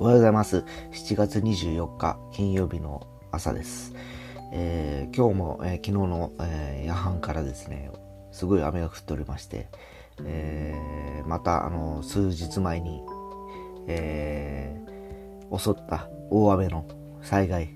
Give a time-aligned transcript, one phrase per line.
[0.00, 0.64] おはようございます。
[0.92, 3.96] 7月24日金曜日の朝です。
[4.52, 7.90] えー、今日も、えー、昨日の、えー、夜半からですね、
[8.30, 9.66] すごい雨が降っておりまして、
[10.24, 10.76] え
[11.26, 13.02] またあの数日前に、
[13.88, 14.80] え
[15.52, 16.86] 襲った大雨の
[17.20, 17.74] 災害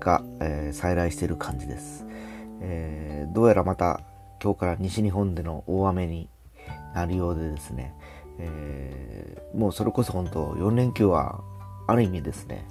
[0.00, 2.04] が、え再来している感じです、
[2.62, 4.00] えどうやらまた
[4.42, 6.28] 今日から西日本での大雨に
[6.96, 7.94] なるようでですね、
[8.40, 11.44] えー、もうそれこそ本当4連休は
[11.90, 12.66] ある意味ですね、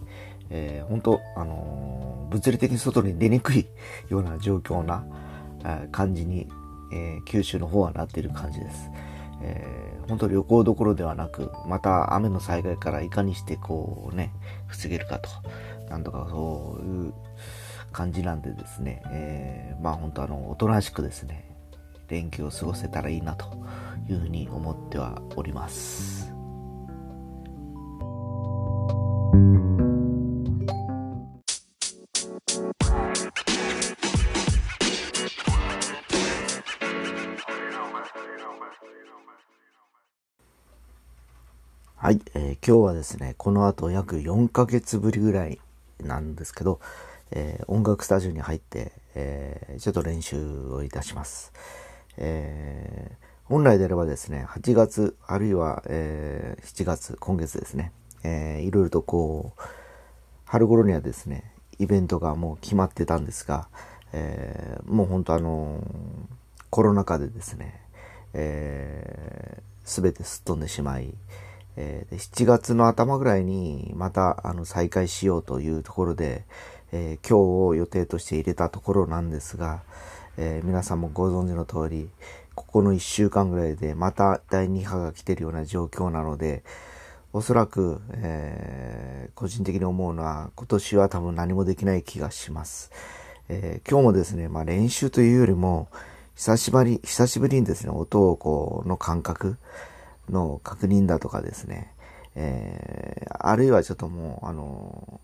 [0.50, 3.68] えー、本当、あのー、物理的に外に出にくい
[4.09, 5.05] ような状況な、
[5.92, 6.48] 感じに、
[6.94, 8.90] えー、九州の方はなっている感じです。
[9.42, 14.32] えー、本当旅行どころではなく、また雨の災害からいかにしてこうね、
[14.68, 15.30] 防げるかと、
[15.90, 17.14] なんとかそういう
[17.92, 21.50] 感じなんでですね、えー、まあ本当あの、おとなしくですね、
[22.08, 23.45] 連休を過ごせたらいいなと
[24.09, 26.28] いうふうに思ってはおります。
[42.02, 45.59] はい、えー、今日はですね、この後約4ヶ月ぶりぐらい
[46.02, 46.80] なんですけど、
[47.30, 50.38] えー、音楽スタジオに入って、えー、ちょっと練習
[50.72, 51.52] をいたします。
[52.16, 53.11] え、
[53.44, 57.91] 本来であればですね、8月、あるいは、え、7月、今月ですね、
[58.23, 59.61] えー、いろいろとこう、
[60.45, 63.67] 春頃にはですね、イベントがもう決まってたんですが、
[64.13, 65.84] え、もう本当あの、
[66.69, 67.81] コロナ禍でですね、
[68.31, 71.13] えー、てすっ飛んでしまい、
[71.78, 76.45] えー、7月の頭ぐらいにまたあの再開しようというところで、
[76.92, 79.81] えー、今日を予定として入れたところなんですが、
[80.38, 82.09] えー、皆さんもご存知の通り、
[82.56, 86.64] ここの1週間ぐらいでまた第2波が来てるような状況なので、
[87.31, 92.91] おそらく、えー、個人的に思うのは今年は多分何もできない気がします。
[93.50, 95.90] えー、今日もですね、まあ練習というよりも、
[96.36, 99.57] 久しぶり、久しぶりにですね、音をこう、の感覚
[100.29, 101.94] の確認だとかですね、
[102.35, 105.19] えー、あるいはちょっともう、あの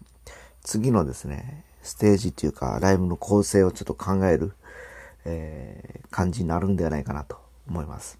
[0.63, 4.53] 次のですね、ステージっていうか、ライブの構成をちょっと考える、
[5.25, 8.17] えー、感じになるんではないかなと思います。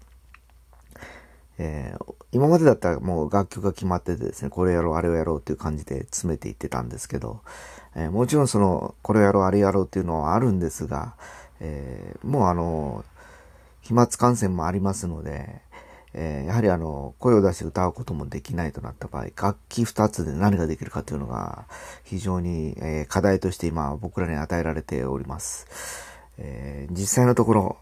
[1.58, 7.40] えー、今までだったらもう楽曲が決まっててですね、これやろう、あれをやろうっていう感じで詰めていってたんですけど、
[7.94, 11.16] えー、もちろんその、これをやろう、あれやろうっていうのはあるんですが、
[11.60, 13.04] えー、もうあの、
[13.80, 15.60] 飛沫感染もありますので、
[16.18, 21.66] えやはりあの、声を出して歌うこともできないとなった場合、楽器二つで何ができるかというのが、
[22.04, 25.66] 非常に、え課題として今僕らに与えられております。
[26.38, 27.76] え実際のところ、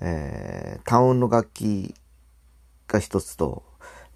[0.00, 1.94] え単音の楽器
[2.86, 3.64] が一つと、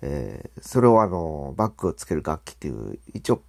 [0.03, 3.43] え、それをあの、バックをつける楽器っていう、一応、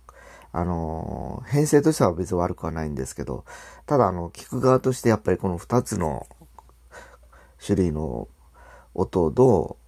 [0.53, 3.43] あの、編成としては別に悪くはないんですけど、
[3.85, 6.27] ただあの、聞く側としてやっぱりこの二つの
[7.65, 8.27] 種類の
[8.95, 9.83] 音をどう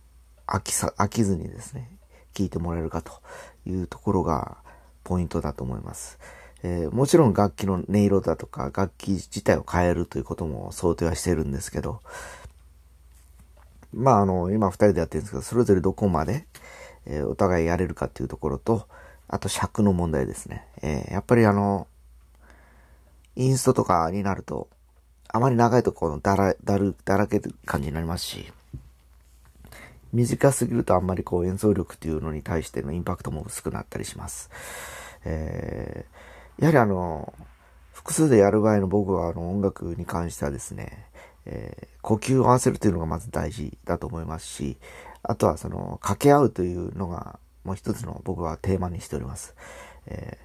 [0.47, 1.89] 飽きさ、飽きずにですね、
[2.33, 3.21] 聞いてもらえるかと
[3.65, 4.57] いうところが
[5.03, 6.19] ポイントだと思います。
[6.63, 12.01] えー、もちろん楽器の音色だとか楽器自体を変えるということも想定はしてるんですけど、
[13.93, 16.47] まあ、あの、今二人でやってるんですけど、それぞれどこまで、
[17.05, 18.87] えー、お互いやれるかっていうところと、
[19.27, 20.67] あと尺の問題ですね。
[20.81, 21.87] えー、やっぱりあの、
[23.35, 24.67] インストとかになると、
[25.27, 28.51] あまり長いとこのだら、だる、だらける感じになりますし、
[30.15, 34.49] 短すぎるとあんまりこう演奏力っていうのに対してのインパクトも薄くなったりします。
[35.25, 37.33] えー、やはりあの、
[37.91, 41.07] 複数でやる場合の僕はあの音楽に関してはですね、
[41.45, 44.77] えー、呼吸を合わせるというのがまず大事だと思いますし、
[45.23, 49.55] あとはその掛け合うというのがもう一つの僕はテーマにしております。
[50.05, 50.37] え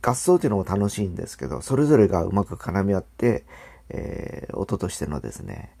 [0.00, 3.44] ー、合奏というのも楽しいんですけど、それぞれがうまく絡み合って、
[3.88, 5.76] えー、音としてのですね、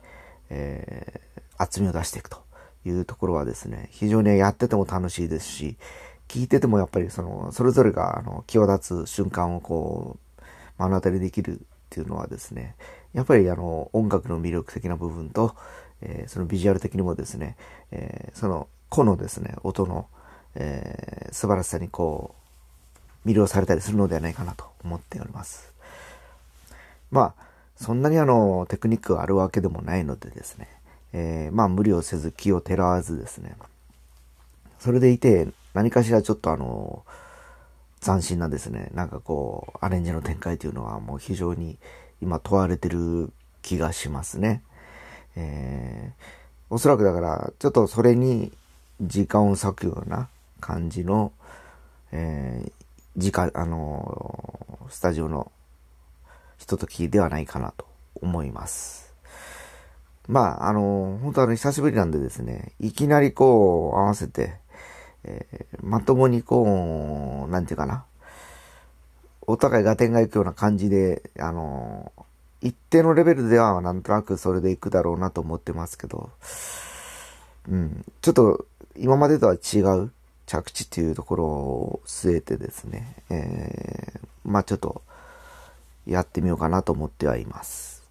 [0.50, 2.42] えー、厚みを出していくと
[2.84, 5.76] いうところはですね、非常にやってても楽しいですし、
[6.28, 10.42] 聞いててもやっぱりその、それぞれがあの際立つ瞬間をこう、
[10.78, 12.74] 目の当たりできるっていうのはですね、
[13.12, 15.54] やっぱりあの音楽の魅力的な部分と、
[16.00, 17.56] えー、そのビジュアル的にもですね、
[17.90, 20.06] えー、その個のですね、音の、
[20.54, 22.34] えー、素晴らしさにこ
[23.24, 25.72] う、魅了されたりするのではないかなと思っております。
[27.10, 27.44] まあ、
[27.76, 30.68] そんなにあの、テクニックがあるわけでもないのでですね、
[31.12, 33.54] えー、まあ無理をせず気を照らわずですね、
[34.78, 37.04] それでいて何かしらちょっとあの、
[38.00, 41.78] 斬新なですね、なんかこう、アレンジの展開というのはもう非常に
[42.20, 43.32] 今問われてる
[43.62, 44.62] 気がしますね。
[45.36, 46.22] えー、
[46.68, 48.52] おそらくだから、ちょっとそれに
[49.00, 50.28] 時間を割くような
[50.60, 51.32] 感じの、
[52.10, 52.72] えー、
[53.16, 55.52] 時間、あのー、スタジオの
[56.58, 57.86] ひとときではないかなと
[58.20, 59.11] 思います。
[60.28, 64.54] まあ、あの、本当あの、久しぶりなんでですね、いきなりこう、合わせて、
[65.24, 68.04] えー、まともにこう、なんていうかな、
[69.46, 72.12] お互い合点がいくような感じで、あの、
[72.62, 76.30] 一定のレベルではなんとなくそれでいくだろうなと思ってますけど、
[77.68, 78.66] うん、ちょっと
[78.96, 80.12] 今までとは違う
[80.46, 85.02] 着地っていうところを据えてですね、えー、まあちょっと
[86.06, 88.02] やってみようかなと思ってはいます。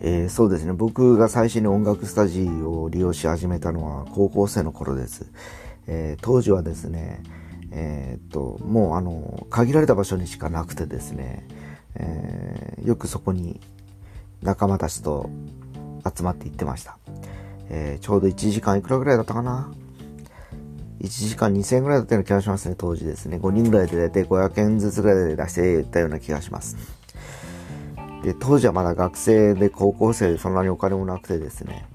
[0.00, 0.72] えー、そうですね。
[0.72, 5.30] 僕が最初に音楽スタジオを利用し始めたのは高校生の頃です。
[5.86, 7.22] えー、当時はですね、
[7.70, 11.46] えー、っと、もうあの、限られた場所にしかなくてですね、
[11.94, 13.60] え、よくそこに
[14.42, 15.30] 仲間たちと
[16.16, 16.98] 集まって行ってました。
[17.70, 19.72] え、ちょうど1時間いくらぐらいだったかな
[21.00, 23.38] ?1 時間2000円ぐらいだったような気がしますね、当時ですね。
[23.38, 26.76] 5人ぐらいで大体500円ずつぐらいで出していったような気がします。
[28.26, 31.86] で、当時はまだ学生で高校生でそんなにお金もなくてですね、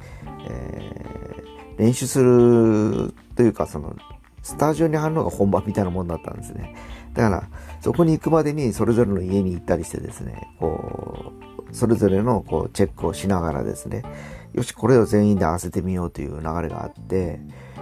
[0.48, 3.98] えー、練習するというか、その、
[4.42, 6.74] スタジオに貼るのが本番みたいなもんだったんですね。
[7.14, 7.44] だから、
[7.82, 11.34] そこに行くまでにそれぞれの家に行ったりしてですね、こ
[11.70, 14.02] う、それぞれのこうチェックをしながらですね、
[14.54, 17.42] よし、これを全員で合わせてみようという流れがあって、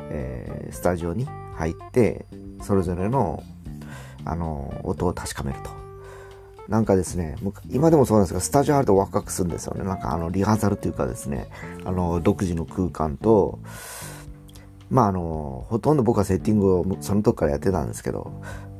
[0.09, 2.25] えー、スタジオに入って、
[2.63, 3.43] それぞれの、
[4.25, 5.88] あの、音を確かめると。
[6.69, 7.35] なんかですね、
[7.71, 9.83] 今でもそうなんですが、スタジオあるとワクワクするんですよね。
[9.83, 11.49] なんかあの、リハーサルというかですね、
[11.83, 13.57] あの、独自の空間と、
[14.91, 18.31] まああの、ほとんど僕はセッティングをその時からやってたんですけど、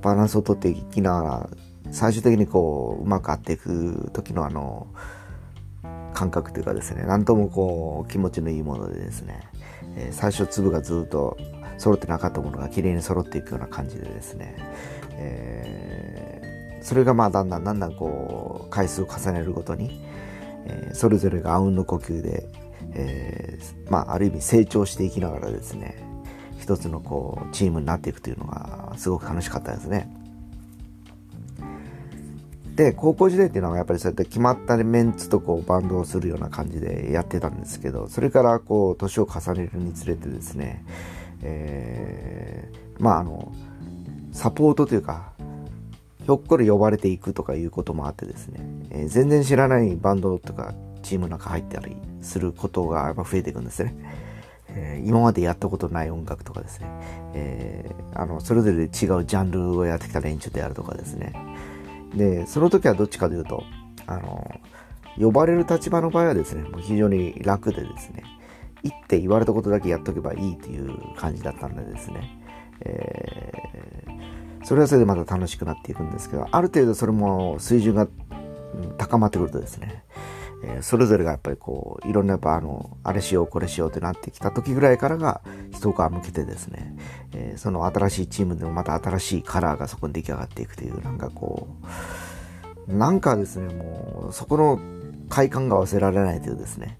[0.04, 1.50] バランスをとっていきながら、
[1.92, 4.86] 最終的にこう、うまく合っていく時のあの、
[6.14, 9.42] 感覚というかですね、なんともこう、気持ちのいいものでですね、
[9.96, 11.38] えー、最初粒がずっと
[11.80, 14.56] 揃ってなかったものが綺麗に揃っていくような感じでですね、
[15.14, 20.02] えー、それがまあだんだんだんだんこう、回数を重ねるごとに、
[20.66, 22.48] えー、それぞれがあうんの呼吸で、
[22.94, 25.96] えー、まあ、ある意味成長していきながらですね、
[26.60, 30.10] 一つのこう、チームになっていくというのが、すごく楽しかったですね。
[32.76, 40.86] で、高校時代っていうのはやっぱりそうやって決まったメンツとこうバンドをするような感じでやってたんですけど、それからこう、年を重ねるにつれてですね、
[41.42, 43.52] えー、まああの、
[44.32, 45.34] サポートというか、
[46.30, 48.60] ひょっこり呼ばれていくとかいうこともあってですね、
[48.92, 53.96] えー、全然知らないバンドとかチームの中入ったりすることがやっぱ増えていくんですね。
[54.68, 56.88] えー、今までやったことない音楽とかですね、
[57.34, 61.34] えー、あの、それぞれ違うジャンルをやってきた連中であるとかですね。
[62.14, 63.64] で、その時はどっちかというと、
[64.06, 64.62] あの、
[65.18, 68.24] 呼ばれる立場の場合はですね、もう非常に楽でですね、
[68.84, 72.40] 行って言われたことだけやっとけばいいという感じだったんでですね、
[72.82, 73.39] え、
[74.64, 78.08] それはそれでまた楽しくなっていくんですけど、ある程度それも水準が
[78.98, 80.04] 高まってくるとですね、
[80.64, 85.42] えー、それぞれがやっぱりこう、いろんなやっぱあの、あれしよう、これしようってなってきた時ぐらいからが、
[85.72, 86.96] 一皮向けてですね、
[87.34, 91.68] えー、その新しいチームでもまた新しいカラーがそこに出来上がっていくという、なんかこ
[92.88, 94.80] う、なんかですね、もう、そこの
[95.30, 97.00] 快感が忘れられないというですね、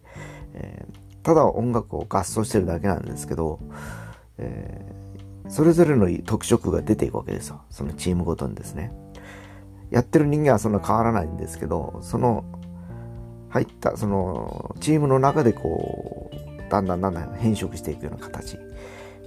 [0.54, 3.60] えー、ただ音楽を合奏してるだけなんですけど、
[4.38, 5.09] えー、
[5.50, 7.62] それぞれの特色が出ていくわけですよ。
[7.70, 8.94] そのチームごとにですね。
[9.90, 12.46] やってる人間はそんな変わらないんですけど、その
[13.50, 18.58] 入った、その、チームの中でこう、だんだんだんだん変色していくような形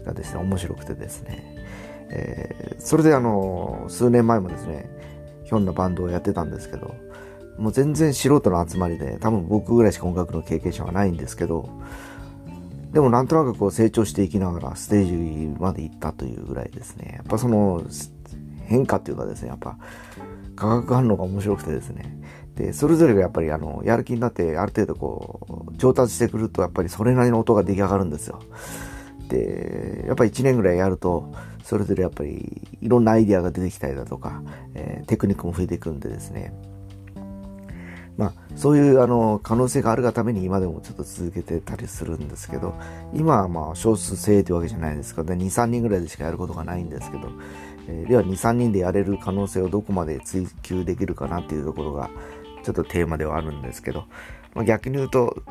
[0.04, 1.44] がですね、面白くてですね、
[2.10, 4.88] えー、それであの、数年前もですね、
[5.44, 6.94] ひょんなバンドをやってたんですけど、
[7.58, 11.68] もう全然素人の集まりで、多分僕ぐらいしか音楽の経験者はないんですけど、
[12.92, 17.82] でもなんとなくこう成長していきながらステージまで行ったというぐらいですね、やっぱその
[18.66, 19.78] 変化っていうかですね、やっぱ
[20.54, 22.18] 化学反応が面白くてですね、
[22.54, 28.40] で、それぞれがやっぱりあの、やる気になってある程度こう、上達してくるとやっぱりそれなりの音が出来上がるんですよ。
[29.28, 31.32] で、やっぱり1年ぐらいやると、
[31.64, 34.42] それぞれやっぱりいろんなアイデアが出てきたりだとか、
[34.74, 36.52] えー、テクニックも増えていくんでですね。
[38.22, 42.74] まあ、そういうあの可能性があるがために今でもちょっと続けてたりするんですけど、
[43.12, 45.24] 今はまあ少数精鋭というわけじゃないですか。
[45.24, 47.30] で、2、3人ぐらいでしかやることがないんですけど、
[47.88, 52.10] えー、では2、3人でやれる可能性をどこまで追求できるかなっていうところが、
[52.62, 54.04] ちょっとテーマではあるんですけど、
[54.54, 55.42] まあ、逆に言うと、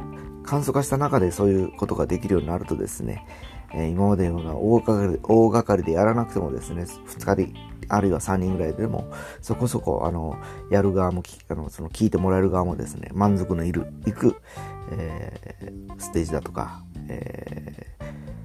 [0.43, 3.25] 簡素化した中でそういうことができるようになるとですね、
[3.73, 7.53] え今までのような大掛かり大掛かりでやらなくてもですね、2人で、
[7.87, 9.11] あるいは3人ぐらいでも、
[9.41, 10.37] そこそこ、あの、
[10.69, 14.35] やる側も、あの、その、聞いてもらえる側もですね、満足のいる、いく、
[14.91, 17.87] えー、ステージだとか、え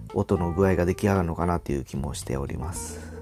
[0.08, 3.12] ー、音の具合が出来上がるのかなという気もしております。